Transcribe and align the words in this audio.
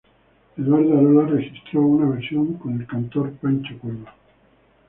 Eduardo 0.57 0.97
Arolas 0.97 1.29
registró 1.29 1.81
una 1.81 2.09
versión 2.09 2.55
con 2.55 2.81
el 2.81 2.87
cantor 2.87 3.33
Pancho 3.33 3.77
Cueva. 3.77 4.11